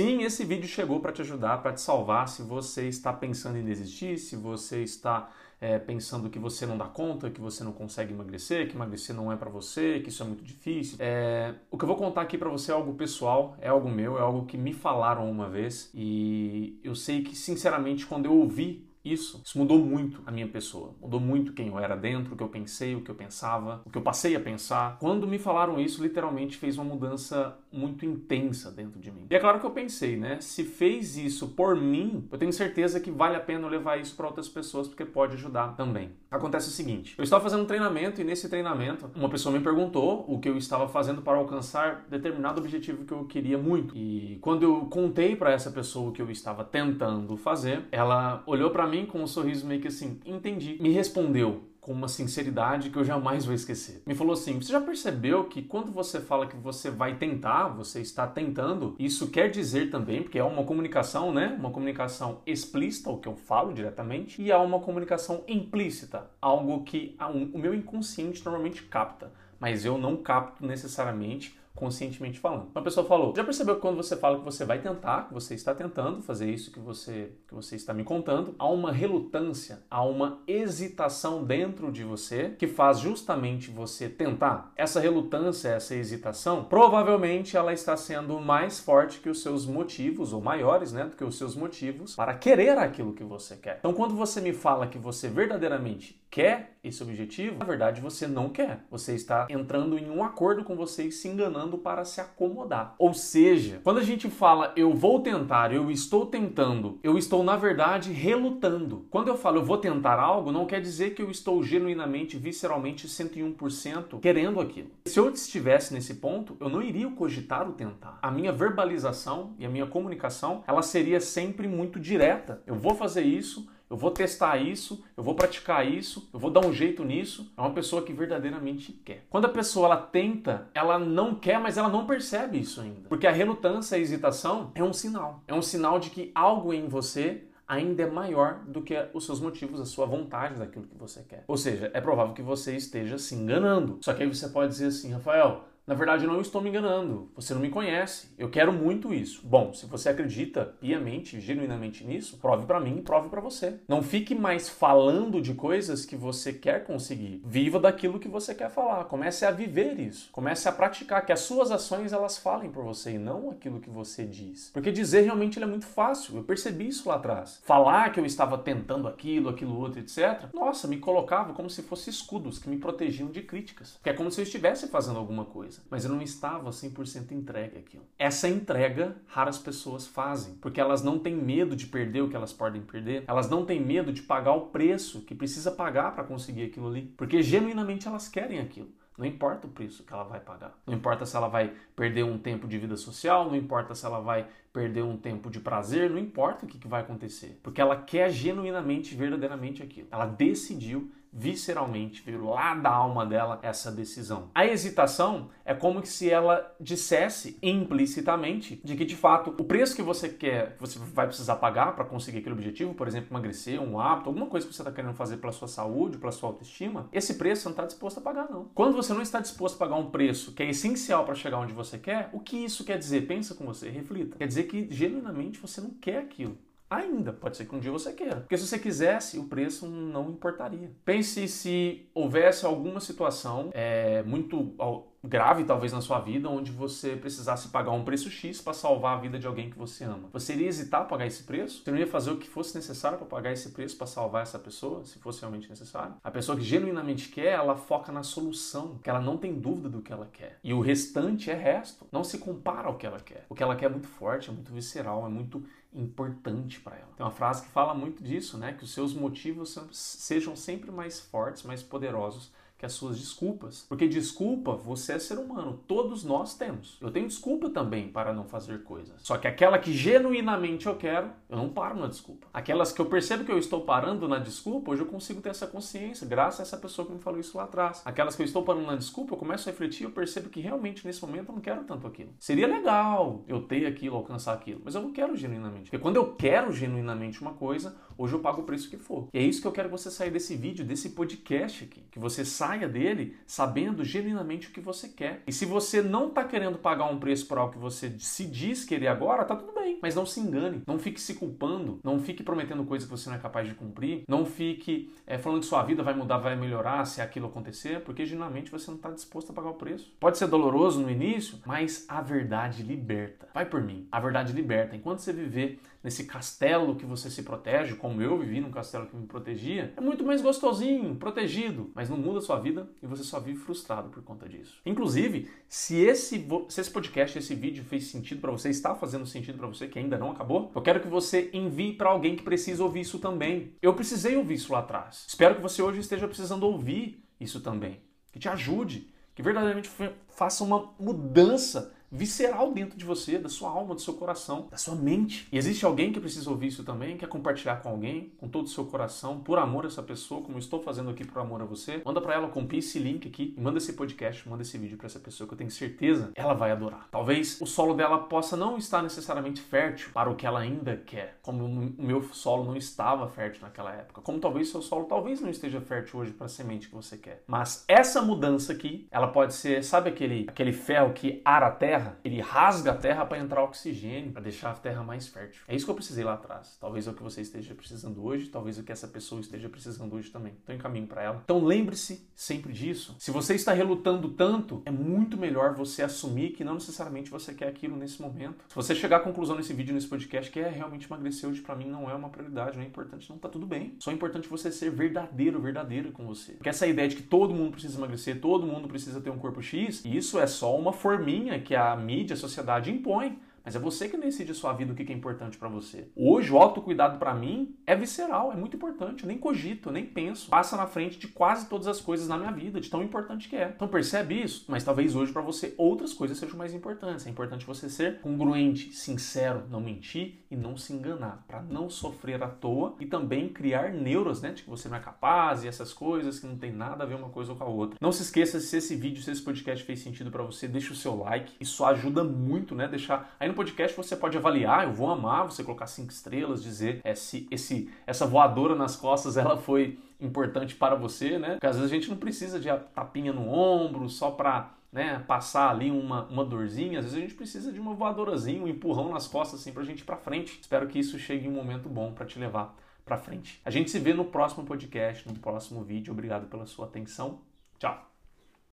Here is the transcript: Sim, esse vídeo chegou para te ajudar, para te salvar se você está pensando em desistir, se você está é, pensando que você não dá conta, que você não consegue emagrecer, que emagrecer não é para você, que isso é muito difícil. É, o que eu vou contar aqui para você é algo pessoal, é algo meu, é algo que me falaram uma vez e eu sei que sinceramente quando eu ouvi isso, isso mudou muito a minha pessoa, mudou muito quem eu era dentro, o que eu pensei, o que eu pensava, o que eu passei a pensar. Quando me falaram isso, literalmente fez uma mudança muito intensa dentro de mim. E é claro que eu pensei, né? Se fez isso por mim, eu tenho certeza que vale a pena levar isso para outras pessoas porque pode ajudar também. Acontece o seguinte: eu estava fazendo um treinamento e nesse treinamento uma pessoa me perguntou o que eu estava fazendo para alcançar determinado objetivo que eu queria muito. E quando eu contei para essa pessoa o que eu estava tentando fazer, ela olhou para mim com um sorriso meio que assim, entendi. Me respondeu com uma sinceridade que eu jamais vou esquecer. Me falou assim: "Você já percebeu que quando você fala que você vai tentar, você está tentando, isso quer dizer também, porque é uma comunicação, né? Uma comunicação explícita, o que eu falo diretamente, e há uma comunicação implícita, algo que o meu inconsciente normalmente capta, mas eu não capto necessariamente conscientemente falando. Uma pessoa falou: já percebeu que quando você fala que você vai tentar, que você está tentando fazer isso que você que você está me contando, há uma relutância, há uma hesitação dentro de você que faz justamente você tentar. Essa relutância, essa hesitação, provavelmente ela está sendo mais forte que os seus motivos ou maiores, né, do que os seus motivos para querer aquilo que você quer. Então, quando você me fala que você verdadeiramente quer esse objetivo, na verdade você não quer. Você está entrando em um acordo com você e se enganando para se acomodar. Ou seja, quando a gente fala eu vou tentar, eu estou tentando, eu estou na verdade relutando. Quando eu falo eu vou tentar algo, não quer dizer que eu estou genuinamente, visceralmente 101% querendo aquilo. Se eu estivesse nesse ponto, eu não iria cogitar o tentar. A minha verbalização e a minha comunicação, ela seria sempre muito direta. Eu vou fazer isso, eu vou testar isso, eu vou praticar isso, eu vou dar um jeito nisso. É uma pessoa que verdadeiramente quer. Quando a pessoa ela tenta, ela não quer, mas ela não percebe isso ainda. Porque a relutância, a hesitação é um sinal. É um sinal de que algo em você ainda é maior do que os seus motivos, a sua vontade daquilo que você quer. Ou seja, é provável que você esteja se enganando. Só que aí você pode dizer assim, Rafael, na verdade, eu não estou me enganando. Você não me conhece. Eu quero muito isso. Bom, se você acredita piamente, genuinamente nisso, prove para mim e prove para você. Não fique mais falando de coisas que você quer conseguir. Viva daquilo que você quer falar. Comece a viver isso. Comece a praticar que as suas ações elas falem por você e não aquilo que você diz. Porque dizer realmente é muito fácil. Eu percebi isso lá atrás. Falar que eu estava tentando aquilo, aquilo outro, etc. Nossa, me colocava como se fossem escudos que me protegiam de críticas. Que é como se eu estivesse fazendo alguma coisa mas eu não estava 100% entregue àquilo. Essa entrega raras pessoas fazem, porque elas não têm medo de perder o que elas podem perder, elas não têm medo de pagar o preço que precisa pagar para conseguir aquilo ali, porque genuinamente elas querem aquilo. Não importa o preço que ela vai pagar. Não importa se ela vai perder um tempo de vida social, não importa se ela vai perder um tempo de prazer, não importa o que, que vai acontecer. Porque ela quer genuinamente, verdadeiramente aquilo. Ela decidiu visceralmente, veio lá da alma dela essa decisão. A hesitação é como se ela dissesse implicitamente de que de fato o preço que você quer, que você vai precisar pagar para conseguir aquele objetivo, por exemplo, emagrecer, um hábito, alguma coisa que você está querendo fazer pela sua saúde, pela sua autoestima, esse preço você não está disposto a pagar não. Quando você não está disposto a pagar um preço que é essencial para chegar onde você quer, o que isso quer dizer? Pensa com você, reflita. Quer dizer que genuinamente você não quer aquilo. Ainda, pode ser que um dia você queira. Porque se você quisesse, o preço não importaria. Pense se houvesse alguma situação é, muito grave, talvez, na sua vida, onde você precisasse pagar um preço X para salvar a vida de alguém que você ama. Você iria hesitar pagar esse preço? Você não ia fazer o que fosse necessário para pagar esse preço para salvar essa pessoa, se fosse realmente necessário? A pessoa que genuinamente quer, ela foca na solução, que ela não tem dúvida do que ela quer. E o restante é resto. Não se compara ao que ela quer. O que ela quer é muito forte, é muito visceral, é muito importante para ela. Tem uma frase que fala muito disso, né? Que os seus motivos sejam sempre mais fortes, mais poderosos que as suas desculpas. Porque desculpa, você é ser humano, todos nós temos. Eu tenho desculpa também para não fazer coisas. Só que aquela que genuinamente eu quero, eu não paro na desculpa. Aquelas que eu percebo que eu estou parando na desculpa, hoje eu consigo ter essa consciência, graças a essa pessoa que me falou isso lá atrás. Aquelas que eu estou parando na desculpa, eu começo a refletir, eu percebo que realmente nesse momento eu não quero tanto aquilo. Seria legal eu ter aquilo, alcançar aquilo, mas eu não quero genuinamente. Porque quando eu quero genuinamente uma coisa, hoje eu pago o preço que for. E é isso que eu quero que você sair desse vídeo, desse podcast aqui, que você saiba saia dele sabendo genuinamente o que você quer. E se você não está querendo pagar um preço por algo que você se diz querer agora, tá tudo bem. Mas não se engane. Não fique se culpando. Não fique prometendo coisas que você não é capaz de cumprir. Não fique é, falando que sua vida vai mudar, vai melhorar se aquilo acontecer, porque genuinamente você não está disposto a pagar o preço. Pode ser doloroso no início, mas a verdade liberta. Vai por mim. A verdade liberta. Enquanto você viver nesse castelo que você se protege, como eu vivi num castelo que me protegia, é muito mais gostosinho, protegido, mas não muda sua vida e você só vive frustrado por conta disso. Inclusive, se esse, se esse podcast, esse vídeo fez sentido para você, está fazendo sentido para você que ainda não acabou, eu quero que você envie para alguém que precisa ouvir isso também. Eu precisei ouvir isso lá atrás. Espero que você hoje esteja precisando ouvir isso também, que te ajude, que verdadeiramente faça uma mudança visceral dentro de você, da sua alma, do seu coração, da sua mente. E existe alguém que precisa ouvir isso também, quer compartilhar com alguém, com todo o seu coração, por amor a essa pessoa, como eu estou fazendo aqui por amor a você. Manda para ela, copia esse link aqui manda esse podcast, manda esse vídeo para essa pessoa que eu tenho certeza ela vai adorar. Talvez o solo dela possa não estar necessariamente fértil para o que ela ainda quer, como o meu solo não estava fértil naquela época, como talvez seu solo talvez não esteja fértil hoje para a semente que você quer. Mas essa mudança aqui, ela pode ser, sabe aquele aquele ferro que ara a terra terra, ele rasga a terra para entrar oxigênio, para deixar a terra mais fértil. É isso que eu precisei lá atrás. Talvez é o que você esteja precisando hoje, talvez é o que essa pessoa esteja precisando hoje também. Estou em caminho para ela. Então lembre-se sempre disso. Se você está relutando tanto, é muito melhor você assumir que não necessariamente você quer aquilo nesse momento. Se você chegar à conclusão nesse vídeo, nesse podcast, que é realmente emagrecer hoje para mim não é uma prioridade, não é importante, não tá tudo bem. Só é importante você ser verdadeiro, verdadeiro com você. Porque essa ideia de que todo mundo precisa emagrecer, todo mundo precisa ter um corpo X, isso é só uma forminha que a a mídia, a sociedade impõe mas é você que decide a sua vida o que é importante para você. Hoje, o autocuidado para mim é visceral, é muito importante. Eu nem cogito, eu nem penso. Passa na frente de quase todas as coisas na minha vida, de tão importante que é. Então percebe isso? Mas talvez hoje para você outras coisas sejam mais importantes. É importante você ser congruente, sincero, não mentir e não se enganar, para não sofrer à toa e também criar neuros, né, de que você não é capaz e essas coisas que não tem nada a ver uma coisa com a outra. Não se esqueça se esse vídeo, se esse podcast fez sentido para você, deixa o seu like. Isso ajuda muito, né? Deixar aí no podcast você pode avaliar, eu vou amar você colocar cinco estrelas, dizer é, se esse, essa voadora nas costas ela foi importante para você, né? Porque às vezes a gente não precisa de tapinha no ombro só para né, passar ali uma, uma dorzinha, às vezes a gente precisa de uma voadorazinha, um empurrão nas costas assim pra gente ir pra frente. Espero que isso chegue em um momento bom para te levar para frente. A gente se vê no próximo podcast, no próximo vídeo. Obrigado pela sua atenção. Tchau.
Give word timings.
Sim, 0.00 0.22
esse 0.22 0.46
vídeo 0.46 0.66
chegou 0.66 0.98
para 0.98 1.12
te 1.12 1.20
ajudar, 1.20 1.60
para 1.60 1.74
te 1.74 1.80
salvar 1.82 2.26
se 2.26 2.40
você 2.40 2.88
está 2.88 3.12
pensando 3.12 3.58
em 3.58 3.62
desistir, 3.62 4.16
se 4.16 4.34
você 4.34 4.82
está 4.82 5.30
é, 5.60 5.78
pensando 5.78 6.30
que 6.30 6.38
você 6.38 6.64
não 6.64 6.78
dá 6.78 6.86
conta, 6.86 7.28
que 7.28 7.38
você 7.38 7.62
não 7.62 7.70
consegue 7.70 8.14
emagrecer, 8.14 8.66
que 8.66 8.74
emagrecer 8.74 9.14
não 9.14 9.30
é 9.30 9.36
para 9.36 9.50
você, 9.50 10.00
que 10.00 10.08
isso 10.08 10.22
é 10.22 10.26
muito 10.26 10.42
difícil. 10.42 10.96
É, 10.98 11.54
o 11.70 11.76
que 11.76 11.84
eu 11.84 11.86
vou 11.86 11.98
contar 11.98 12.22
aqui 12.22 12.38
para 12.38 12.48
você 12.48 12.72
é 12.72 12.74
algo 12.74 12.94
pessoal, 12.94 13.58
é 13.60 13.68
algo 13.68 13.90
meu, 13.90 14.16
é 14.16 14.22
algo 14.22 14.46
que 14.46 14.56
me 14.56 14.72
falaram 14.72 15.30
uma 15.30 15.50
vez 15.50 15.90
e 15.92 16.80
eu 16.82 16.94
sei 16.94 17.22
que 17.22 17.36
sinceramente 17.36 18.06
quando 18.06 18.24
eu 18.24 18.32
ouvi 18.32 18.89
isso, 19.04 19.40
isso 19.44 19.58
mudou 19.58 19.78
muito 19.78 20.22
a 20.26 20.30
minha 20.30 20.46
pessoa, 20.46 20.94
mudou 21.00 21.20
muito 21.20 21.52
quem 21.52 21.68
eu 21.68 21.78
era 21.78 21.96
dentro, 21.96 22.34
o 22.34 22.36
que 22.36 22.42
eu 22.42 22.48
pensei, 22.48 22.94
o 22.94 23.00
que 23.00 23.10
eu 23.10 23.14
pensava, 23.14 23.80
o 23.84 23.90
que 23.90 23.96
eu 23.96 24.02
passei 24.02 24.36
a 24.36 24.40
pensar. 24.40 24.98
Quando 24.98 25.26
me 25.26 25.38
falaram 25.38 25.80
isso, 25.80 26.02
literalmente 26.02 26.56
fez 26.56 26.76
uma 26.76 26.84
mudança 26.84 27.58
muito 27.72 28.04
intensa 28.04 28.70
dentro 28.70 29.00
de 29.00 29.10
mim. 29.10 29.26
E 29.30 29.34
é 29.34 29.38
claro 29.38 29.58
que 29.58 29.66
eu 29.66 29.70
pensei, 29.70 30.16
né? 30.16 30.38
Se 30.40 30.64
fez 30.64 31.16
isso 31.16 31.48
por 31.48 31.76
mim, 31.76 32.28
eu 32.30 32.38
tenho 32.38 32.52
certeza 32.52 33.00
que 33.00 33.10
vale 33.10 33.36
a 33.36 33.40
pena 33.40 33.66
levar 33.68 33.98
isso 33.98 34.14
para 34.14 34.26
outras 34.26 34.48
pessoas 34.48 34.86
porque 34.86 35.04
pode 35.04 35.34
ajudar 35.34 35.76
também. 35.76 36.12
Acontece 36.30 36.68
o 36.68 36.72
seguinte: 36.72 37.14
eu 37.16 37.24
estava 37.24 37.42
fazendo 37.42 37.62
um 37.62 37.66
treinamento 37.66 38.20
e 38.20 38.24
nesse 38.24 38.48
treinamento 38.48 39.10
uma 39.14 39.28
pessoa 39.28 39.56
me 39.56 39.62
perguntou 39.62 40.24
o 40.28 40.38
que 40.38 40.48
eu 40.48 40.56
estava 40.56 40.88
fazendo 40.88 41.22
para 41.22 41.38
alcançar 41.38 42.06
determinado 42.08 42.60
objetivo 42.60 43.04
que 43.04 43.12
eu 43.12 43.24
queria 43.24 43.56
muito. 43.56 43.96
E 43.96 44.38
quando 44.40 44.62
eu 44.62 44.86
contei 44.86 45.34
para 45.34 45.52
essa 45.52 45.70
pessoa 45.70 46.10
o 46.10 46.12
que 46.12 46.20
eu 46.20 46.30
estava 46.30 46.64
tentando 46.64 47.36
fazer, 47.36 47.84
ela 47.90 48.42
olhou 48.46 48.70
para 48.70 48.89
mim 48.90 49.06
com 49.06 49.22
um 49.22 49.26
sorriso 49.26 49.66
meio 49.66 49.80
que 49.80 49.88
assim, 49.88 50.20
entendi. 50.26 50.76
Me 50.80 50.90
respondeu 50.90 51.62
com 51.80 51.92
uma 51.92 52.08
sinceridade 52.08 52.90
que 52.90 52.98
eu 52.98 53.04
jamais 53.04 53.46
vou 53.46 53.54
esquecer. 53.54 54.02
Me 54.06 54.14
falou 54.14 54.34
assim: 54.34 54.60
"Você 54.60 54.72
já 54.72 54.80
percebeu 54.80 55.44
que 55.44 55.62
quando 55.62 55.90
você 55.90 56.20
fala 56.20 56.46
que 56.46 56.56
você 56.56 56.90
vai 56.90 57.16
tentar, 57.16 57.68
você 57.68 58.00
está 58.00 58.26
tentando, 58.26 58.94
isso 58.98 59.30
quer 59.30 59.50
dizer 59.50 59.90
também, 59.90 60.22
porque 60.22 60.38
é 60.38 60.44
uma 60.44 60.64
comunicação, 60.64 61.32
né? 61.32 61.56
Uma 61.58 61.70
comunicação 61.70 62.42
explícita, 62.46 63.10
o 63.10 63.18
que 63.18 63.28
eu 63.28 63.36
falo 63.36 63.72
diretamente, 63.72 64.42
e 64.42 64.52
há 64.52 64.58
uma 64.58 64.80
comunicação 64.80 65.42
implícita, 65.48 66.30
algo 66.40 66.82
que 66.82 67.16
o 67.54 67.58
meu 67.58 67.74
inconsciente 67.74 68.44
normalmente 68.44 68.82
capta, 68.82 69.32
mas 69.58 69.84
eu 69.84 69.96
não 69.96 70.16
capto 70.16 70.66
necessariamente 70.66 71.58
conscientemente 71.74 72.38
falando. 72.38 72.68
Uma 72.74 72.82
pessoa 72.82 73.06
falou: 73.06 73.34
já 73.34 73.44
percebeu 73.44 73.76
que 73.76 73.80
quando 73.80 73.96
você 73.96 74.16
fala 74.16 74.38
que 74.38 74.44
você 74.44 74.64
vai 74.64 74.80
tentar, 74.80 75.28
que 75.28 75.34
você 75.34 75.54
está 75.54 75.74
tentando 75.74 76.22
fazer 76.22 76.50
isso 76.50 76.70
que 76.70 76.78
você 76.78 77.32
que 77.48 77.54
você 77.54 77.76
está 77.76 77.92
me 77.92 78.04
contando, 78.04 78.54
há 78.58 78.68
uma 78.68 78.92
relutância, 78.92 79.82
há 79.90 80.04
uma 80.04 80.42
hesitação 80.46 81.42
dentro 81.42 81.90
de 81.90 82.04
você 82.04 82.50
que 82.58 82.66
faz 82.66 82.98
justamente 82.98 83.70
você 83.70 84.08
tentar. 84.08 84.72
Essa 84.76 85.00
relutância, 85.00 85.70
essa 85.70 85.94
hesitação, 85.94 86.64
provavelmente 86.64 87.56
ela 87.56 87.72
está 87.72 87.96
sendo 87.96 88.38
mais 88.38 88.78
forte 88.78 89.20
que 89.20 89.28
os 89.28 89.42
seus 89.42 89.66
motivos 89.66 90.32
ou 90.32 90.40
maiores, 90.40 90.92
né, 90.92 91.04
do 91.04 91.16
que 91.16 91.24
os 91.24 91.36
seus 91.36 91.56
motivos 91.56 92.14
para 92.14 92.34
querer 92.34 92.78
aquilo 92.78 93.12
que 93.12 93.24
você 93.24 93.56
quer. 93.56 93.78
Então, 93.78 93.92
quando 93.92 94.14
você 94.14 94.40
me 94.40 94.52
fala 94.52 94.86
que 94.86 94.98
você 94.98 95.28
verdadeiramente 95.28 96.19
quer 96.30 96.76
esse 96.82 97.02
objetivo, 97.02 97.58
na 97.58 97.64
verdade 97.64 98.00
você 98.00 98.26
não 98.26 98.48
quer. 98.48 98.84
Você 98.90 99.14
está 99.14 99.46
entrando 99.50 99.98
em 99.98 100.08
um 100.08 100.24
acordo 100.24 100.64
com 100.64 100.74
você 100.74 101.04
e 101.04 101.12
se 101.12 101.28
enganando 101.28 101.76
para 101.76 102.04
se 102.04 102.20
acomodar. 102.20 102.94
Ou 102.98 103.12
seja, 103.12 103.80
quando 103.84 103.98
a 103.98 104.02
gente 104.02 104.30
fala 104.30 104.72
eu 104.76 104.94
vou 104.94 105.20
tentar, 105.20 105.72
eu 105.72 105.90
estou 105.90 106.24
tentando, 106.24 106.98
eu 107.02 107.18
estou 107.18 107.42
na 107.42 107.56
verdade 107.56 108.12
relutando. 108.12 109.06
Quando 109.10 109.28
eu 109.28 109.36
falo 109.36 109.58
eu 109.58 109.64
vou 109.64 109.76
tentar 109.76 110.18
algo, 110.18 110.52
não 110.52 110.66
quer 110.66 110.80
dizer 110.80 111.14
que 111.14 111.20
eu 111.20 111.30
estou 111.30 111.62
genuinamente, 111.62 112.38
visceralmente 112.38 113.06
101% 113.06 114.20
querendo 114.20 114.60
aquilo. 114.60 114.90
Se 115.04 115.18
eu 115.18 115.30
estivesse 115.30 115.92
nesse 115.92 116.14
ponto, 116.14 116.56
eu 116.60 116.68
não 116.68 116.82
iria 116.82 117.10
cogitar 117.10 117.68
o 117.68 117.72
tentar. 117.72 118.18
A 118.22 118.30
minha 118.30 118.52
verbalização 118.52 119.54
e 119.58 119.66
a 119.66 119.68
minha 119.68 119.86
comunicação, 119.86 120.62
ela 120.66 120.82
seria 120.82 121.20
sempre 121.20 121.68
muito 121.68 121.98
direta. 121.98 122.62
Eu 122.66 122.74
vou 122.74 122.94
fazer 122.94 123.22
isso, 123.22 123.68
eu 123.90 123.96
vou 123.96 124.12
testar 124.12 124.56
isso, 124.56 125.04
eu 125.16 125.22
vou 125.22 125.34
praticar 125.34 125.84
isso, 125.84 126.30
eu 126.32 126.38
vou 126.38 126.50
dar 126.50 126.64
um 126.64 126.72
jeito 126.72 127.04
nisso. 127.04 127.52
É 127.56 127.60
uma 127.60 127.72
pessoa 127.72 128.02
que 128.02 128.12
verdadeiramente 128.12 128.92
quer. 129.04 129.26
Quando 129.28 129.46
a 129.46 129.48
pessoa 129.48 129.86
ela 129.86 129.96
tenta, 129.96 130.68
ela 130.72 130.96
não 130.96 131.34
quer, 131.34 131.58
mas 131.58 131.76
ela 131.76 131.88
não 131.88 132.06
percebe 132.06 132.60
isso 132.60 132.80
ainda. 132.80 133.08
Porque 133.08 133.26
a 133.26 133.32
relutância, 133.32 133.96
a 133.96 134.00
hesitação 134.00 134.70
é 134.76 134.84
um 134.84 134.92
sinal. 134.92 135.42
É 135.48 135.52
um 135.52 135.60
sinal 135.60 135.98
de 135.98 136.10
que 136.10 136.30
algo 136.34 136.72
em 136.72 136.86
você 136.86 137.42
ainda 137.66 138.02
é 138.02 138.10
maior 138.10 138.60
do 138.66 138.82
que 138.82 138.96
os 139.14 139.24
seus 139.24 139.40
motivos, 139.40 139.80
a 139.80 139.84
sua 139.84 140.04
vontade 140.04 140.58
daquilo 140.58 140.86
que 140.86 140.96
você 140.96 141.22
quer. 141.22 141.44
Ou 141.46 141.56
seja, 141.56 141.90
é 141.94 142.00
provável 142.00 142.34
que 142.34 142.42
você 142.42 142.76
esteja 142.76 143.16
se 143.16 143.34
enganando. 143.34 143.98
Só 144.02 144.12
que 144.12 144.22
aí 144.22 144.28
você 144.28 144.48
pode 144.48 144.72
dizer 144.72 144.86
assim, 144.86 145.12
Rafael, 145.12 145.64
na 145.90 145.96
verdade, 145.96 146.24
eu 146.24 146.32
não 146.32 146.40
estou 146.40 146.62
me 146.62 146.68
enganando. 146.68 147.32
Você 147.34 147.52
não 147.52 147.60
me 147.60 147.68
conhece. 147.68 148.28
Eu 148.38 148.48
quero 148.48 148.72
muito 148.72 149.12
isso. 149.12 149.44
Bom, 149.44 149.72
se 149.72 149.86
você 149.86 150.08
acredita 150.08 150.64
piamente, 150.64 151.40
genuinamente 151.40 152.04
nisso, 152.04 152.38
prove 152.38 152.64
para 152.64 152.78
mim 152.78 152.98
e 152.98 153.02
prove 153.02 153.28
para 153.28 153.40
você. 153.40 153.80
Não 153.88 154.00
fique 154.00 154.32
mais 154.32 154.68
falando 154.68 155.42
de 155.42 155.52
coisas 155.52 156.06
que 156.06 156.14
você 156.14 156.52
quer 156.52 156.84
conseguir. 156.84 157.42
Viva 157.44 157.80
daquilo 157.80 158.20
que 158.20 158.28
você 158.28 158.54
quer 158.54 158.70
falar. 158.70 159.06
Comece 159.06 159.44
a 159.44 159.50
viver 159.50 159.98
isso. 159.98 160.28
Comece 160.30 160.68
a 160.68 160.72
praticar 160.72 161.26
que 161.26 161.32
as 161.32 161.40
suas 161.40 161.72
ações 161.72 162.12
elas 162.12 162.38
falem 162.38 162.70
por 162.70 162.84
você 162.84 163.14
e 163.14 163.18
não 163.18 163.50
aquilo 163.50 163.80
que 163.80 163.90
você 163.90 164.24
diz. 164.24 164.70
Porque 164.72 164.92
dizer 164.92 165.22
realmente 165.22 165.60
é 165.60 165.66
muito 165.66 165.86
fácil. 165.86 166.36
Eu 166.36 166.44
percebi 166.44 166.86
isso 166.86 167.08
lá 167.08 167.16
atrás. 167.16 167.60
Falar 167.64 168.12
que 168.12 168.20
eu 168.20 168.24
estava 168.24 168.56
tentando 168.56 169.08
aquilo, 169.08 169.48
aquilo 169.48 169.76
outro, 169.76 169.98
etc. 169.98 170.50
Nossa, 170.54 170.86
me 170.86 170.98
colocava 170.98 171.52
como 171.52 171.68
se 171.68 171.82
fossem 171.82 172.12
escudos 172.12 172.60
que 172.60 172.70
me 172.70 172.78
protegiam 172.78 173.28
de 173.28 173.42
críticas. 173.42 173.98
Que 174.00 174.10
é 174.10 174.12
como 174.12 174.30
se 174.30 174.40
eu 174.40 174.44
estivesse 174.44 174.86
fazendo 174.86 175.18
alguma 175.18 175.44
coisa 175.44 175.79
mas 175.88 176.04
eu 176.04 176.10
não 176.10 176.20
estava 176.20 176.70
100% 176.70 177.32
entregue 177.32 177.78
àquilo. 177.78 178.04
Essa 178.18 178.48
entrega 178.48 179.16
raras 179.26 179.58
pessoas 179.58 180.06
fazem, 180.06 180.54
porque 180.54 180.80
elas 180.80 181.02
não 181.02 181.18
têm 181.18 181.34
medo 181.34 181.76
de 181.76 181.86
perder 181.86 182.22
o 182.22 182.28
que 182.28 182.36
elas 182.36 182.52
podem 182.52 182.82
perder, 182.82 183.24
elas 183.26 183.48
não 183.48 183.64
têm 183.64 183.80
medo 183.80 184.12
de 184.12 184.22
pagar 184.22 184.52
o 184.52 184.66
preço 184.66 185.22
que 185.22 185.34
precisa 185.34 185.70
pagar 185.70 186.14
para 186.14 186.24
conseguir 186.24 186.64
aquilo 186.64 186.88
ali, 186.88 187.12
porque 187.16 187.42
genuinamente 187.42 188.06
elas 188.08 188.28
querem 188.28 188.58
aquilo. 188.58 188.88
Não 189.20 189.26
importa 189.26 189.66
o 189.66 189.70
preço 189.70 190.02
que 190.02 190.12
ela 190.14 190.24
vai 190.24 190.40
pagar. 190.40 190.72
Não 190.86 190.94
importa 190.94 191.26
se 191.26 191.36
ela 191.36 191.46
vai 191.46 191.74
perder 191.94 192.24
um 192.24 192.38
tempo 192.38 192.66
de 192.66 192.78
vida 192.78 192.96
social, 192.96 193.44
não 193.44 193.54
importa 193.54 193.94
se 193.94 194.06
ela 194.06 194.18
vai 194.18 194.48
perder 194.72 195.02
um 195.02 195.16
tempo 195.16 195.50
de 195.50 195.60
prazer, 195.60 196.10
não 196.10 196.18
importa 196.18 196.64
o 196.64 196.68
que, 196.68 196.78
que 196.78 196.88
vai 196.88 197.00
acontecer. 197.00 197.58
Porque 197.62 197.80
ela 197.80 197.96
quer 197.96 198.30
genuinamente, 198.30 199.14
verdadeiramente 199.14 199.82
aquilo. 199.82 200.08
Ela 200.10 200.26
decidiu 200.26 201.10
visceralmente, 201.32 202.22
veio 202.22 202.44
lá 202.44 202.74
da 202.74 202.90
alma 202.90 203.24
dela 203.24 203.58
essa 203.62 203.90
decisão. 203.90 204.50
A 204.54 204.66
hesitação 204.66 205.50
é 205.64 205.72
como 205.72 206.04
se 206.04 206.28
ela 206.28 206.74
dissesse 206.80 207.58
implicitamente 207.62 208.80
de 208.82 208.96
que 208.96 209.04
de 209.04 209.14
fato 209.14 209.54
o 209.58 209.64
preço 209.64 209.94
que 209.94 210.02
você 210.02 210.28
quer, 210.28 210.74
que 210.74 210.80
você 210.80 210.98
vai 210.98 211.26
precisar 211.26 211.56
pagar 211.56 211.94
para 211.94 212.04
conseguir 212.04 212.38
aquele 212.38 212.54
objetivo, 212.54 212.94
por 212.94 213.06
exemplo, 213.06 213.28
emagrecer, 213.30 213.80
um 213.80 214.00
hábito, 214.00 214.28
alguma 214.28 214.46
coisa 214.46 214.66
que 214.66 214.74
você 214.74 214.82
está 214.82 214.90
querendo 214.92 215.14
fazer 215.14 215.36
pela 215.36 215.52
sua 215.52 215.68
saúde, 215.68 216.18
pela 216.18 216.32
sua 216.32 216.48
autoestima, 216.48 217.08
esse 217.12 217.34
preço 217.34 217.62
você 217.62 217.68
não 217.68 217.72
está 217.72 217.86
disposto 217.86 218.18
a 218.18 218.20
pagar 218.20 218.48
não. 218.50 218.68
Quando 218.74 218.96
você 218.96 219.12
não 219.12 219.22
está 219.22 219.40
disposto 219.40 219.76
a 219.76 219.78
pagar 219.78 219.96
um 219.96 220.10
preço 220.10 220.52
que 220.52 220.62
é 220.62 220.70
essencial 220.70 221.24
para 221.24 221.34
chegar 221.34 221.58
onde 221.58 221.72
você 221.72 221.98
quer, 221.98 222.30
o 222.32 222.40
que 222.40 222.56
isso 222.56 222.84
quer 222.84 222.98
dizer? 222.98 223.26
Pensa 223.26 223.54
com 223.54 223.64
você, 223.64 223.88
reflita. 223.88 224.36
Quer 224.36 224.48
dizer 224.48 224.59
que 224.64 224.88
genuinamente 224.90 225.58
você 225.58 225.80
não 225.80 225.90
quer 225.90 226.18
aquilo. 226.18 226.58
Ainda, 226.90 227.32
pode 227.32 227.56
ser 227.56 227.66
que 227.66 227.74
um 227.76 227.78
dia 227.78 227.92
você 227.92 228.12
queira. 228.12 228.40
Porque 228.40 228.58
se 228.58 228.66
você 228.66 228.76
quisesse, 228.76 229.38
o 229.38 229.44
preço 229.44 229.86
não 229.86 230.30
importaria. 230.30 230.90
Pense 231.04 231.46
se 231.46 232.10
houvesse 232.12 232.66
alguma 232.66 232.98
situação 232.98 233.70
é, 233.72 234.24
muito 234.24 234.74
grave, 235.22 235.64
talvez, 235.64 235.92
na 235.92 236.00
sua 236.00 236.18
vida, 236.18 236.48
onde 236.48 236.70
você 236.70 237.16
precisasse 237.16 237.68
pagar 237.68 237.90
um 237.92 238.04
preço 238.04 238.30
X 238.30 238.60
para 238.60 238.72
salvar 238.72 239.18
a 239.18 239.20
vida 239.20 239.38
de 239.38 239.46
alguém 239.46 239.70
que 239.70 239.78
você 239.78 240.04
ama. 240.04 240.28
Você 240.32 240.54
iria 240.54 240.68
hesitar 240.68 241.06
pagar 241.06 241.26
esse 241.26 241.42
preço? 241.44 241.82
Você 241.82 241.90
não 241.90 241.98
ia 241.98 242.06
fazer 242.06 242.30
o 242.30 242.38
que 242.38 242.48
fosse 242.48 242.74
necessário 242.74 243.18
para 243.18 243.26
pagar 243.26 243.52
esse 243.52 243.70
preço 243.70 243.96
para 243.96 244.06
salvar 244.06 244.42
essa 244.42 244.58
pessoa, 244.58 245.04
se 245.04 245.18
fosse 245.18 245.40
realmente 245.40 245.68
necessário? 245.68 246.14
A 246.22 246.30
pessoa 246.30 246.56
que 246.56 246.64
genuinamente 246.64 247.28
quer, 247.28 247.52
ela 247.52 247.76
foca 247.76 248.10
na 248.10 248.22
solução, 248.22 248.98
que 249.02 249.10
ela 249.10 249.20
não 249.20 249.36
tem 249.36 249.54
dúvida 249.54 249.88
do 249.88 250.00
que 250.00 250.12
ela 250.12 250.28
quer. 250.32 250.58
E 250.64 250.72
o 250.72 250.80
restante 250.80 251.50
é 251.50 251.54
resto. 251.54 252.06
Não 252.10 252.24
se 252.24 252.38
compara 252.38 252.88
ao 252.88 252.96
que 252.96 253.06
ela 253.06 253.20
quer. 253.20 253.44
O 253.48 253.54
que 253.54 253.62
ela 253.62 253.76
quer 253.76 253.86
é 253.86 253.90
muito 253.90 254.08
forte, 254.08 254.48
é 254.48 254.52
muito 254.52 254.72
visceral, 254.72 255.26
é 255.26 255.28
muito 255.28 255.62
importante 255.92 256.80
para 256.80 256.96
ela. 256.96 257.08
Tem 257.16 257.26
uma 257.26 257.32
frase 257.32 257.62
que 257.62 257.68
fala 257.68 257.92
muito 257.92 258.22
disso, 258.22 258.56
né? 258.56 258.72
Que 258.72 258.84
os 258.84 258.92
seus 258.92 259.12
motivos 259.12 259.76
sejam 259.90 260.54
sempre 260.54 260.90
mais 260.90 261.20
fortes, 261.20 261.62
mais 261.64 261.82
poderosos 261.82 262.52
que 262.80 262.86
as 262.86 262.94
suas 262.94 263.18
desculpas. 263.18 263.84
Porque 263.86 264.08
desculpa, 264.08 264.74
você 264.74 265.12
é 265.12 265.18
ser 265.18 265.38
humano, 265.38 265.78
todos 265.86 266.24
nós 266.24 266.54
temos. 266.54 266.96
Eu 266.98 267.10
tenho 267.10 267.28
desculpa 267.28 267.68
também 267.68 268.08
para 268.08 268.32
não 268.32 268.44
fazer 268.44 268.82
coisas. 268.84 269.20
Só 269.22 269.36
que 269.36 269.46
aquela 269.46 269.78
que 269.78 269.92
genuinamente 269.92 270.86
eu 270.86 270.96
quero, 270.96 271.30
eu 271.50 271.58
não 271.58 271.68
paro 271.68 272.00
na 272.00 272.06
desculpa. 272.06 272.46
Aquelas 272.54 272.90
que 272.90 272.98
eu 272.98 273.04
percebo 273.04 273.44
que 273.44 273.52
eu 273.52 273.58
estou 273.58 273.82
parando 273.82 274.26
na 274.26 274.38
desculpa, 274.38 274.92
hoje 274.92 275.02
eu 275.02 275.06
consigo 275.06 275.42
ter 275.42 275.50
essa 275.50 275.66
consciência, 275.66 276.26
graças 276.26 276.60
a 276.60 276.62
essa 276.62 276.78
pessoa 276.78 277.06
que 277.06 277.12
me 277.12 277.20
falou 277.20 277.38
isso 277.38 277.54
lá 277.58 277.64
atrás. 277.64 278.00
Aquelas 278.02 278.34
que 278.34 278.40
eu 278.40 278.46
estou 278.46 278.62
parando 278.62 278.86
na 278.86 278.96
desculpa, 278.96 279.34
eu 279.34 279.38
começo 279.38 279.68
a 279.68 279.72
refletir, 279.72 280.04
eu 280.04 280.10
percebo 280.10 280.48
que 280.48 280.60
realmente 280.60 281.06
nesse 281.06 281.20
momento 281.20 281.50
eu 281.50 281.54
não 281.56 281.60
quero 281.60 281.84
tanto 281.84 282.06
aquilo. 282.06 282.30
Seria 282.38 282.66
legal 282.66 283.44
eu 283.46 283.60
ter 283.60 283.84
aquilo, 283.84 284.16
alcançar 284.16 284.54
aquilo, 284.54 284.80
mas 284.82 284.94
eu 284.94 285.02
não 285.02 285.12
quero 285.12 285.36
genuinamente. 285.36 285.90
Porque 285.90 285.98
quando 285.98 286.16
eu 286.16 286.34
quero 286.34 286.72
genuinamente 286.72 287.42
uma 287.42 287.52
coisa, 287.52 287.94
hoje 288.16 288.32
eu 288.32 288.40
pago 288.40 288.62
o 288.62 288.64
preço 288.64 288.88
que 288.88 288.96
for. 288.96 289.28
E 289.34 289.38
é 289.38 289.42
isso 289.42 289.60
que 289.60 289.66
eu 289.66 289.72
quero 289.72 289.90
que 289.90 289.98
você 289.98 290.10
sair 290.10 290.30
desse 290.30 290.56
vídeo, 290.56 290.82
desse 290.82 291.10
podcast 291.10 291.84
aqui, 291.84 292.02
que 292.10 292.18
você 292.18 292.42
saiba 292.42 292.69
saia 292.70 292.88
dele 292.88 293.36
sabendo 293.46 294.04
genuinamente 294.04 294.68
o 294.68 294.70
que 294.70 294.80
você 294.80 295.08
quer. 295.08 295.42
E 295.46 295.52
se 295.52 295.66
você 295.66 296.00
não 296.00 296.28
está 296.28 296.44
querendo 296.44 296.78
pagar 296.78 297.06
um 297.06 297.18
preço 297.18 297.46
por 297.46 297.58
algo 297.58 297.72
que 297.72 297.78
você 297.78 298.14
se 298.18 298.46
diz 298.46 298.84
querer 298.84 299.08
agora, 299.08 299.44
tá 299.44 299.56
tudo 299.56 299.72
bem. 299.72 299.98
Mas 300.00 300.14
não 300.14 300.24
se 300.24 300.38
engane. 300.38 300.82
Não 300.86 300.98
fique 300.98 301.20
se 301.20 301.34
culpando. 301.34 301.98
Não 302.04 302.20
fique 302.20 302.44
prometendo 302.44 302.84
coisas 302.84 303.08
que 303.08 303.16
você 303.16 303.28
não 303.28 303.36
é 303.36 303.40
capaz 303.40 303.68
de 303.68 303.74
cumprir. 303.74 304.22
Não 304.28 304.46
fique 304.46 305.12
é, 305.26 305.36
falando 305.36 305.60
que 305.60 305.66
sua 305.66 305.82
vida 305.82 306.02
vai 306.02 306.14
mudar, 306.14 306.38
vai 306.38 306.54
melhorar 306.54 307.04
se 307.04 307.20
aquilo 307.20 307.48
acontecer, 307.48 308.00
porque 308.02 308.24
genuinamente 308.24 308.70
você 308.70 308.88
não 308.88 308.96
está 308.96 309.10
disposto 309.10 309.50
a 309.50 309.52
pagar 309.52 309.70
o 309.70 309.74
preço. 309.74 310.12
Pode 310.20 310.38
ser 310.38 310.46
doloroso 310.46 311.00
no 311.00 311.10
início, 311.10 311.58
mas 311.66 312.04
a 312.08 312.22
verdade 312.22 312.84
liberta. 312.84 313.48
Vai 313.52 313.66
por 313.66 313.82
mim. 313.82 314.06
A 314.12 314.20
verdade 314.20 314.52
liberta. 314.52 314.94
Enquanto 314.94 315.18
você 315.18 315.32
viver 315.32 315.80
nesse 316.02 316.24
castelo 316.24 316.96
que 316.96 317.04
você 317.04 317.28
se 317.28 317.42
protege, 317.42 317.94
como 317.94 318.22
eu 318.22 318.38
vivi 318.38 318.60
num 318.60 318.70
castelo 318.70 319.06
que 319.06 319.16
me 319.16 319.26
protegia, 319.26 319.92
é 319.96 320.00
muito 320.00 320.24
mais 320.24 320.40
gostosinho, 320.40 321.14
protegido, 321.16 321.90
mas 321.94 322.08
não 322.08 322.16
muda 322.16 322.40
sua 322.40 322.59
vida 322.60 322.88
e 323.02 323.06
você 323.06 323.24
só 323.24 323.40
vive 323.40 323.58
frustrado 323.58 324.10
por 324.10 324.22
conta 324.22 324.48
disso. 324.48 324.80
Inclusive, 324.86 325.50
se 325.68 325.96
esse, 325.96 326.46
se 326.68 326.80
esse 326.80 326.90
podcast, 326.90 327.38
esse 327.38 327.54
vídeo 327.54 327.84
fez 327.84 328.06
sentido 328.06 328.40
para 328.40 328.52
você, 328.52 328.70
está 328.70 328.94
fazendo 328.94 329.26
sentido 329.26 329.58
para 329.58 329.66
você 329.66 329.88
que 329.88 329.98
ainda 329.98 330.16
não 330.16 330.30
acabou, 330.30 330.70
eu 330.74 330.82
quero 330.82 331.00
que 331.00 331.08
você 331.08 331.50
envie 331.52 331.94
para 331.94 332.10
alguém 332.10 332.36
que 332.36 332.42
precisa 332.42 332.84
ouvir 332.84 333.00
isso 333.00 333.18
também. 333.18 333.74
Eu 333.82 333.94
precisei 333.94 334.36
ouvir 334.36 334.54
isso 334.54 334.72
lá 334.72 334.80
atrás. 334.80 335.24
Espero 335.26 335.56
que 335.56 335.62
você 335.62 335.82
hoje 335.82 336.00
esteja 336.00 336.28
precisando 336.28 336.62
ouvir 336.64 337.24
isso 337.40 337.60
também, 337.60 338.00
que 338.32 338.38
te 338.38 338.48
ajude, 338.48 339.10
que 339.34 339.42
verdadeiramente 339.42 339.90
faça 340.28 340.62
uma 340.62 340.92
mudança 340.98 341.92
visceral 342.10 342.72
dentro 342.72 342.98
de 342.98 343.04
você, 343.04 343.38
da 343.38 343.48
sua 343.48 343.70
alma, 343.70 343.94
do 343.94 344.00
seu 344.00 344.14
coração, 344.14 344.68
da 344.70 344.76
sua 344.76 344.94
mente. 344.94 345.48
E 345.52 345.58
existe 345.58 345.84
alguém 345.84 346.12
que 346.12 346.20
precisa 346.20 346.50
ouvir 346.50 346.68
isso 346.68 346.84
também, 346.84 347.16
quer 347.16 347.28
compartilhar 347.28 347.76
com 347.76 347.88
alguém, 347.88 348.32
com 348.38 348.48
todo 348.48 348.66
o 348.66 348.68
seu 348.68 348.84
coração, 348.86 349.40
por 349.40 349.58
amor 349.58 349.84
a 349.84 349.88
essa 349.88 350.02
pessoa, 350.02 350.42
como 350.42 350.56
eu 350.56 350.60
estou 350.60 350.82
fazendo 350.82 351.10
aqui 351.10 351.24
por 351.24 351.40
amor 351.40 351.62
a 351.62 351.64
você. 351.64 352.02
Manda 352.04 352.20
para 352.20 352.34
ela, 352.34 352.48
copia 352.48 352.78
esse 352.78 352.98
link 352.98 353.28
aqui 353.28 353.54
manda 353.58 353.78
esse 353.78 353.92
podcast, 353.92 354.48
manda 354.48 354.62
esse 354.62 354.76
vídeo 354.78 354.96
para 354.96 355.06
essa 355.06 355.18
pessoa 355.18 355.46
que 355.46 355.54
eu 355.54 355.58
tenho 355.58 355.70
certeza 355.70 356.30
ela 356.34 356.54
vai 356.54 356.70
adorar. 356.70 357.08
Talvez 357.10 357.60
o 357.60 357.66
solo 357.66 357.94
dela 357.94 358.18
possa 358.18 358.56
não 358.56 358.76
estar 358.76 359.02
necessariamente 359.02 359.60
fértil 359.60 360.10
para 360.12 360.30
o 360.30 360.34
que 360.34 360.46
ela 360.46 360.60
ainda 360.60 360.96
quer, 360.96 361.38
como 361.42 361.64
o 361.64 362.02
meu 362.02 362.22
solo 362.32 362.64
não 362.64 362.76
estava 362.76 363.28
fértil 363.28 363.62
naquela 363.62 363.92
época, 363.92 364.20
como 364.20 364.38
talvez 364.38 364.68
seu 364.68 364.82
solo 364.82 365.04
talvez 365.04 365.40
não 365.40 365.50
esteja 365.50 365.80
fértil 365.80 366.20
hoje 366.20 366.32
para 366.32 366.46
a 366.46 366.48
semente 366.48 366.88
que 366.88 366.94
você 366.94 367.16
quer. 367.16 367.42
Mas 367.46 367.84
essa 367.86 368.22
mudança 368.22 368.72
aqui, 368.72 369.06
ela 369.10 369.28
pode 369.28 369.54
ser, 369.54 369.84
sabe 369.84 370.10
aquele 370.10 370.46
aquele 370.48 370.72
ferro 370.72 371.12
que 371.12 371.40
ara 371.44 371.66
a 371.66 371.70
terra 371.70 371.99
terra, 372.00 372.18
ele 372.24 372.40
rasga 372.40 372.92
a 372.92 372.94
terra 372.94 373.26
para 373.26 373.38
entrar 373.38 373.62
oxigênio, 373.62 374.32
para 374.32 374.42
deixar 374.42 374.70
a 374.70 374.74
terra 374.74 375.02
mais 375.02 375.28
fértil. 375.28 375.62
É 375.68 375.74
isso 375.74 375.84
que 375.84 375.90
eu 375.90 375.94
precisei 375.94 376.24
lá 376.24 376.34
atrás. 376.34 376.76
Talvez 376.80 377.06
é 377.06 377.10
o 377.10 377.14
que 377.14 377.22
você 377.22 377.42
esteja 377.42 377.74
precisando 377.74 378.24
hoje, 378.24 378.48
talvez 378.48 378.78
é 378.78 378.80
o 378.80 378.84
que 378.84 378.92
essa 378.92 379.06
pessoa 379.06 379.40
esteja 379.40 379.68
precisando 379.68 380.14
hoje 380.14 380.30
também. 380.30 380.54
Estou 380.54 380.74
em 380.74 380.78
caminho 380.78 381.06
para 381.06 381.22
ela. 381.22 381.40
Então 381.44 381.62
lembre-se 381.62 382.28
sempre 382.34 382.72
disso. 382.72 383.14
Se 383.18 383.30
você 383.30 383.54
está 383.54 383.72
relutando 383.72 384.30
tanto, 384.30 384.82
é 384.86 384.90
muito 384.90 385.36
melhor 385.36 385.74
você 385.74 386.02
assumir 386.02 386.50
que 386.50 386.64
não 386.64 386.74
necessariamente 386.74 387.30
você 387.30 387.52
quer 387.52 387.68
aquilo 387.68 387.96
nesse 387.96 388.20
momento. 388.20 388.64
Se 388.68 388.74
você 388.74 388.94
chegar 388.94 389.18
à 389.18 389.20
conclusão 389.20 389.56
nesse 389.56 389.72
vídeo, 389.72 389.94
nesse 389.94 390.08
podcast, 390.08 390.50
que 390.50 390.60
é 390.60 390.68
realmente 390.68 391.06
emagrecer 391.06 391.48
hoje 391.48 391.60
para 391.60 391.76
mim 391.76 391.88
não 391.88 392.10
é 392.10 392.14
uma 392.14 392.30
prioridade, 392.30 392.76
não 392.76 392.84
é 392.84 392.86
importante, 392.86 393.28
não 393.28 393.38
tá 393.38 393.48
tudo 393.48 393.66
bem. 393.66 393.96
Só 393.98 394.10
é 394.10 394.14
importante 394.14 394.48
você 394.48 394.72
ser 394.72 394.90
verdadeiro, 394.90 395.60
verdadeiro 395.60 396.12
com 396.12 396.26
você. 396.26 396.52
Porque 396.52 396.68
essa 396.68 396.86
ideia 396.86 397.08
de 397.08 397.16
que 397.16 397.22
todo 397.22 397.54
mundo 397.54 397.72
precisa 397.72 397.98
emagrecer, 397.98 398.40
todo 398.40 398.66
mundo 398.66 398.88
precisa 398.88 399.20
ter 399.20 399.30
um 399.30 399.38
corpo 399.38 399.62
X, 399.62 400.02
isso 400.04 400.38
é 400.38 400.46
só 400.46 400.76
uma 400.76 400.92
forminha 400.92 401.60
que 401.60 401.74
a 401.74 401.89
a 401.92 401.96
mídia, 401.96 402.34
a 402.34 402.38
sociedade 402.38 402.90
impõe 402.90 403.38
mas 403.64 403.76
é 403.76 403.78
você 403.78 404.08
que 404.08 404.16
decide 404.16 404.52
a 404.52 404.54
sua 404.54 404.72
vida 404.72 404.92
o 404.92 404.96
que 404.96 405.10
é 405.10 405.14
importante 405.14 405.58
para 405.58 405.68
você. 405.68 406.08
Hoje, 406.14 406.52
o 406.52 406.58
autocuidado 406.58 407.18
para 407.18 407.34
mim 407.34 407.76
é 407.86 407.94
visceral, 407.94 408.52
é 408.52 408.56
muito 408.56 408.76
importante. 408.76 409.24
Eu 409.24 409.28
nem 409.28 409.38
cogito, 409.38 409.88
eu 409.88 409.92
nem 409.92 410.06
penso. 410.06 410.48
Passa 410.48 410.76
na 410.76 410.86
frente 410.86 411.18
de 411.18 411.28
quase 411.28 411.68
todas 411.68 411.86
as 411.86 412.00
coisas 412.00 412.28
na 412.28 412.38
minha 412.38 412.50
vida, 412.50 412.80
de 412.80 412.90
tão 412.90 413.02
importante 413.02 413.48
que 413.48 413.56
é. 413.56 413.72
Então 413.74 413.88
percebe 413.88 414.40
isso? 414.40 414.64
Mas 414.68 414.84
talvez 414.84 415.14
hoje 415.14 415.32
para 415.32 415.42
você 415.42 415.74
outras 415.76 416.12
coisas 416.12 416.38
sejam 416.38 416.56
mais 416.56 416.74
importantes. 416.74 417.26
É 417.26 417.30
importante 417.30 417.66
você 417.66 417.88
ser 417.88 418.20
congruente, 418.20 418.92
sincero, 418.92 419.64
não 419.70 419.80
mentir 419.80 420.44
e 420.50 420.56
não 420.56 420.76
se 420.76 420.92
enganar, 420.92 421.44
para 421.46 421.62
não 421.62 421.88
sofrer 421.88 422.42
à 422.42 422.48
toa 422.48 422.96
e 422.98 423.06
também 423.06 423.48
criar 423.48 423.92
neuros, 423.92 424.40
né, 424.42 424.52
de 424.52 424.62
que 424.62 424.70
você 424.70 424.88
não 424.88 424.96
é 424.96 425.00
capaz 425.00 425.62
e 425.62 425.68
essas 425.68 425.92
coisas 425.92 426.40
que 426.40 426.46
não 426.46 426.56
tem 426.56 426.72
nada 426.72 427.04
a 427.04 427.06
ver 427.06 427.14
uma 427.14 427.28
coisa 427.28 427.54
com 427.54 427.64
a 427.64 427.68
outra. 427.68 427.98
Não 428.00 428.12
se 428.12 428.22
esqueça 428.22 428.58
se 428.58 428.76
esse 428.76 428.96
vídeo, 428.96 429.22
se 429.22 429.30
esse 429.30 429.42
podcast 429.42 429.84
fez 429.84 430.00
sentido 430.00 430.30
para 430.30 430.42
você, 430.42 430.66
deixa 430.66 430.92
o 430.92 430.96
seu 430.96 431.16
like. 431.16 431.52
Isso 431.60 431.84
ajuda 431.84 432.24
muito, 432.24 432.74
né? 432.74 432.88
Deixar 432.88 433.36
aí 433.38 433.49
no 433.50 433.56
podcast 433.56 433.96
você 433.96 434.16
pode 434.16 434.36
avaliar, 434.36 434.84
eu 434.84 434.92
vou 434.92 435.10
amar 435.10 435.44
você 435.44 435.62
colocar 435.62 435.86
cinco 435.86 436.12
estrelas, 436.12 436.62
dizer 436.62 437.00
é, 437.04 437.14
se 437.14 437.46
esse, 437.50 437.90
essa 438.06 438.26
voadora 438.26 438.74
nas 438.74 438.96
costas 438.96 439.36
ela 439.36 439.56
foi 439.56 439.98
importante 440.20 440.74
para 440.74 440.94
você, 440.94 441.38
né? 441.38 441.52
Porque 441.52 441.66
às 441.66 441.76
vezes 441.76 441.90
a 441.90 441.94
gente 441.94 442.08
não 442.08 442.16
precisa 442.16 442.60
de 442.60 442.68
tapinha 442.94 443.32
no 443.32 443.48
ombro 443.48 444.08
só 444.08 444.30
para 444.30 444.72
né, 444.92 445.22
passar 445.26 445.70
ali 445.70 445.90
uma, 445.90 446.24
uma 446.26 446.44
dorzinha, 446.44 446.98
às 446.98 447.04
vezes 447.04 447.18
a 447.18 447.20
gente 447.20 447.34
precisa 447.34 447.72
de 447.72 447.80
uma 447.80 447.94
voadorazinha, 447.94 448.62
um 448.62 448.68
empurrão 448.68 449.10
nas 449.10 449.26
costas 449.26 449.60
assim 449.60 449.72
pra 449.72 449.84
gente 449.84 450.00
ir 450.00 450.04
pra 450.04 450.16
frente. 450.16 450.58
Espero 450.60 450.86
que 450.88 450.98
isso 450.98 451.18
chegue 451.18 451.46
em 451.46 451.50
um 451.50 451.54
momento 451.54 451.88
bom 451.88 452.12
para 452.12 452.26
te 452.26 452.38
levar 452.38 452.76
para 453.04 453.18
frente. 453.18 453.60
A 453.64 453.70
gente 453.70 453.90
se 453.90 453.98
vê 453.98 454.12
no 454.12 454.24
próximo 454.24 454.64
podcast, 454.64 455.26
no 455.26 455.34
próximo 455.34 455.82
vídeo. 455.82 456.12
Obrigado 456.12 456.46
pela 456.46 456.66
sua 456.66 456.86
atenção. 456.86 457.40
Tchau. 457.78 458.09